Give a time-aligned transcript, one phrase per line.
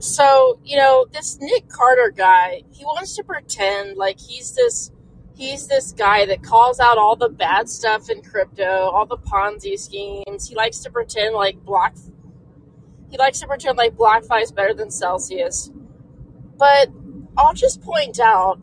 [0.00, 4.90] So, you know, this Nic Carter guy, he wants to pretend like he's this
[5.34, 9.78] he's this guy that calls out all the bad stuff in crypto, all the Ponzi
[9.78, 10.48] schemes.
[10.48, 11.94] He likes to pretend like Block
[13.10, 15.70] he likes to pretend like BlockFi is better than Celsius.
[16.56, 16.88] But
[17.36, 18.60] I'll just point out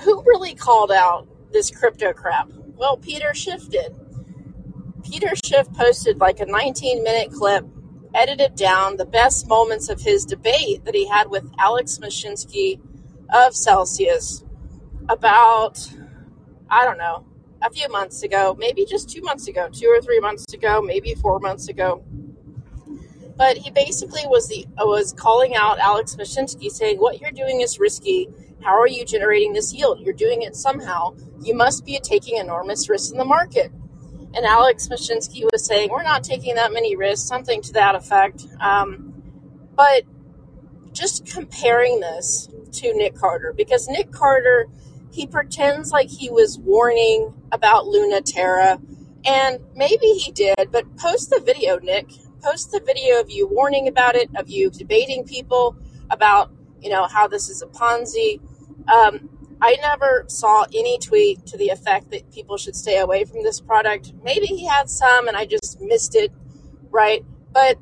[0.00, 2.50] who really called out this crypto crap?
[2.76, 3.94] Well, Peter Schiff did.
[5.04, 7.64] Peter Schiff posted like a 19 minute clip,
[8.14, 12.80] edited down the best moments of his debate that he had with Alex Mashinsky
[13.32, 14.44] of Celsius
[15.08, 15.90] about,
[16.70, 17.24] I don't know,
[17.62, 21.14] a few months ago, maybe just two months ago, two or three months ago, maybe
[21.14, 22.02] four months ago.
[23.36, 27.78] But he basically was the was calling out Alex Mashinsky, saying, "What you're doing is
[27.78, 28.28] risky.
[28.60, 30.00] How are you generating this yield?
[30.00, 31.14] You're doing it somehow.
[31.40, 33.72] You must be taking enormous risks in the market."
[34.34, 38.46] And Alex Mashinsky was saying, "We're not taking that many risks," something to that effect.
[38.60, 39.14] Um,
[39.76, 40.04] but
[40.92, 44.68] just comparing this to Nic Carter, because Nic Carter,
[45.10, 48.78] he pretends like he was warning about Luna Terra,
[49.24, 52.06] and maybe he did, but post the video, Nic
[52.42, 55.76] post the video of you warning about it, of you debating people
[56.10, 58.40] about, you know, how this is a Ponzi.
[58.88, 59.28] Um,
[59.62, 63.60] I never saw any tweet to the effect that people should stay away from this
[63.60, 64.12] product.
[64.24, 66.32] Maybe he had some and I just missed it,
[66.90, 67.24] right?
[67.52, 67.78] But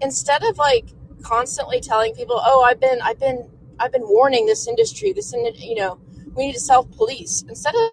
[0.00, 0.90] instead of like
[1.22, 5.12] constantly telling people, "Oh, I've been, I've been, I've been warning this industry.
[5.12, 5.98] This, you know,
[6.36, 7.90] we need to self police." Instead of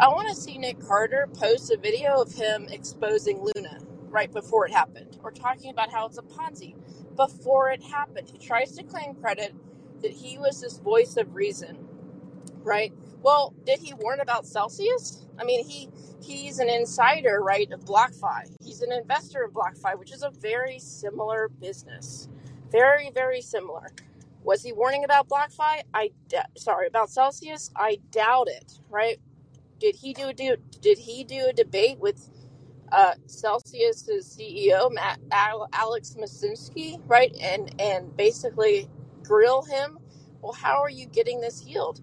[0.00, 4.66] I want to see Nic Carter post a video of him exposing Luna right before
[4.66, 6.74] it happened, or talking about how it's a Ponzi
[7.14, 8.28] before it happened.
[8.28, 9.54] He tries to claim credit
[10.02, 11.86] that he was this voice of reason,
[12.62, 12.92] right?
[13.22, 15.26] Well, did he warn about Celsius?
[15.38, 15.90] I mean, he
[16.22, 18.56] he's an insider, right, of BlockFi.
[18.64, 22.28] He's an investor of BlockFi, which is a very similar business,
[22.70, 23.88] very very similar.
[24.42, 25.82] Was he warning about BlockFi?
[25.94, 26.10] I
[26.56, 27.70] sorry about Celsius.
[27.76, 28.74] I doubt it.
[28.90, 29.18] Right?
[29.80, 32.28] Did he do do did he do a debate with
[32.92, 38.88] uh, Celsius's CEO, Matt Alex Mashinsky, right, and and basically
[39.22, 39.98] grill him.
[40.42, 42.00] Well, how are you getting this yield?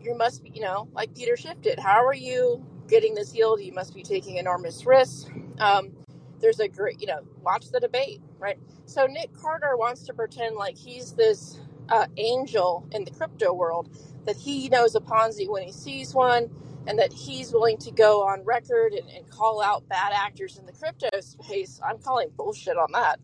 [0.00, 1.78] You must be, you know, like Peter Schiff did.
[1.78, 3.60] How are you getting this yield?
[3.60, 5.28] You must be taking enormous risks.
[5.58, 5.92] Um,
[6.40, 8.58] there's a great, you know, watch the debate, right?
[8.86, 13.90] So Nic Carter wants to pretend like he's this uh, angel in the crypto world,
[14.24, 16.48] that he knows a Ponzi when he sees one
[16.86, 20.66] and that he's willing to go on record and, and call out bad actors in
[20.66, 21.80] the crypto space.
[21.84, 23.20] I'm calling bullshit on that.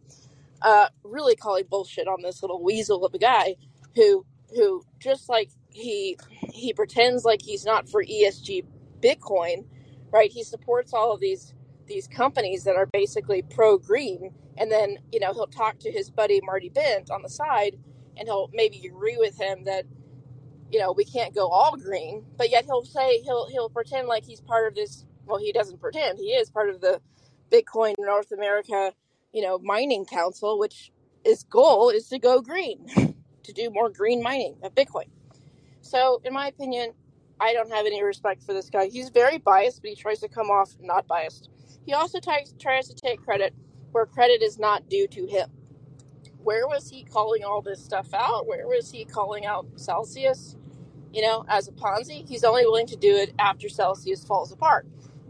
[0.60, 3.56] Uh, really calling bullshit on this little weasel of a guy
[3.94, 4.24] who
[4.54, 6.16] who just like he
[6.52, 8.64] he pretends like he's not for ESG
[9.02, 9.66] Bitcoin,
[10.10, 10.30] right?
[10.32, 11.54] He supports all of these
[11.86, 16.10] these companies that are basically pro green, and then you know he'll talk to his
[16.10, 17.76] buddy Marty Bent on the side,
[18.16, 19.84] and he'll maybe agree with him that
[20.70, 24.24] you know, we can't go all green, but yet he'll say he'll he'll pretend like
[24.24, 25.06] he's part of this.
[25.26, 27.00] Well, he doesn't pretend; he is part of the
[27.50, 28.92] Bitcoin North America,
[29.32, 30.92] you know, mining council, which
[31.24, 33.14] its goal is to go green,
[33.44, 35.08] to do more green mining of Bitcoin.
[35.84, 36.94] So, in my opinion,
[37.40, 38.88] I don't have any respect for this guy.
[38.88, 41.50] He's very biased, but he tries to come off not biased.
[41.86, 43.54] He also tries tries to take credit
[43.92, 45.50] where credit is not due to him.
[46.42, 48.46] Where was he calling all this stuff out?
[48.48, 50.56] Where was he calling out Celsius?
[51.14, 54.86] you know, as a Ponzi, he's only willing to do it after Celsius falls apart.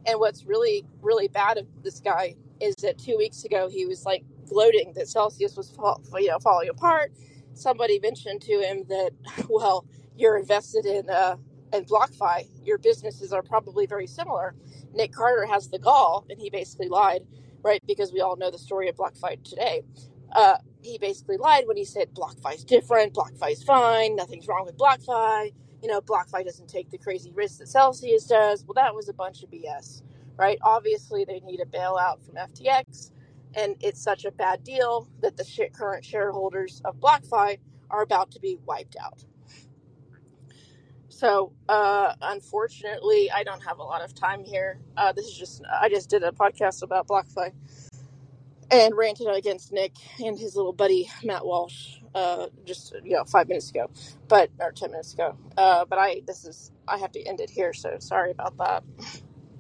[0.07, 4.07] And what's really, really bad of this guy is that two weeks ago he was
[4.07, 7.13] like gloating that Celsius was, fall, you know, falling apart.
[7.55, 9.13] Somebody mentioned to him that,
[9.51, 9.87] well,
[10.17, 11.37] you're invested in uh,
[11.73, 12.49] BlockFi.
[12.65, 14.55] Your businesses are probably very similar.
[14.95, 17.23] Nic Carter has the gall, and he basically lied,
[17.63, 17.83] right?
[17.87, 19.83] Because we all know the story of BlockFi today.
[20.33, 24.65] Uh, he basically lied when he said BlockFi is different, BlockFi is fine, nothing's wrong
[24.67, 25.53] with BlockFi
[25.85, 28.65] you know, BlockFi doesn't take the crazy risks that Celsius does.
[28.67, 30.01] Well, that was a bunch of BS,
[30.39, 30.59] right?
[30.63, 33.11] Obviously, they need a bailout from FTX,
[33.55, 35.45] and it's such a bad deal that the
[35.75, 37.59] current shareholders of BlockFi
[37.91, 39.27] are about to be wiped out.
[41.25, 44.79] So, uh, unfortunately, I don't have a lot of time here.
[44.95, 47.51] Uh, this is just, I just did a podcast about BlockFi
[48.71, 53.49] and ranted against Nic and his little buddy Matt Walsh uh, just you know five
[53.49, 53.91] minutes ago,
[54.29, 55.35] but or ten minutes ago.
[55.57, 58.85] Uh, but I this is I have to end it here, so sorry about that.